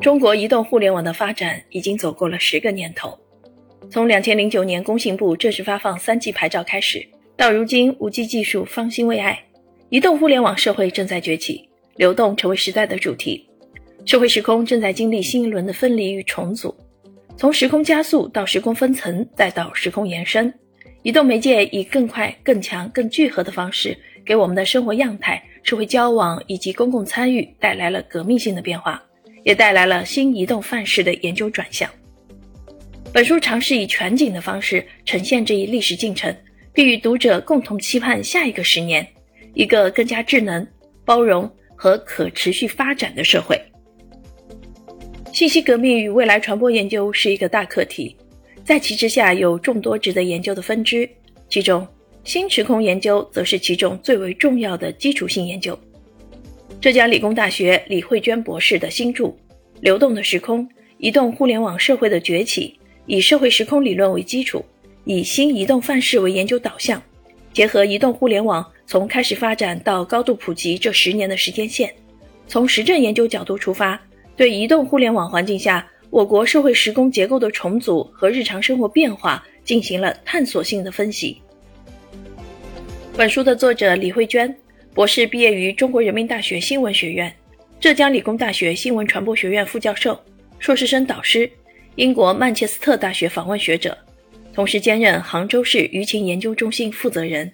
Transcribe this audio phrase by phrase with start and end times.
[0.00, 3.18] 中国移动互联网的发展已经走过了十个年头，
[3.90, 7.04] 从两千零九年工信部正式发放三 G 牌照开始，
[7.36, 9.36] 到如今五 G 技术方兴未艾，
[9.88, 13.44] 移动互联网社会正在崛起，流动成为时代的主题，
[14.04, 16.72] 社会时空正在经历新一轮的分离与重组，
[17.36, 20.52] 从时空加速到时空分层，再到时空延伸，
[21.02, 29.02] 移动媒介以更快、更强、更聚合的方式，给我们的生活样态、社会交往以及公共参与带来了革命性的变化。
[29.48, 31.88] 也带来了新移动范式的研究转向。
[33.14, 36.36] 本书尝试以全景的方式呈现这一历史进程，
[36.70, 39.06] 并与读者共同期盼下一个十年，
[39.54, 40.66] 一个更加智能、
[41.02, 43.58] 包容和可持续发展的社会。
[45.32, 48.14] 信息革命与未来传播研究是一个大课题，
[48.62, 51.08] 在其之下有众多值得研究的分支，
[51.48, 51.88] 其中
[52.22, 55.78] 新时空研究则是其中最为重要的基础性研究。
[56.80, 59.24] 浙江理工大学李慧娟博士的新著
[59.80, 60.68] 《流动的时空：
[60.98, 62.72] 移动互联网社会的崛起》，
[63.06, 64.64] 以社会时空理论为基础，
[65.04, 67.02] 以新移动范式为研究导向，
[67.52, 71.92] 结合移动互联网从开始发展到高度普及这十年的时间线，
[72.46, 74.00] 从实证研究角度出发，
[74.36, 81.38] 对移动互联网环境下我国社会时空结构的重组和日常生活变化进行了探索性的分析。
[83.16, 84.56] 本书的作者李慧娟。
[84.94, 87.32] 博士毕业于中国人民大学新闻学院、
[87.78, 90.18] 浙江理工大学新闻传播学院副教授、
[90.58, 91.48] 硕士生导师，
[91.94, 93.96] 英国曼彻斯特大学访问学者，
[94.52, 97.52] 同时兼任杭州市舆情研究中心负责人。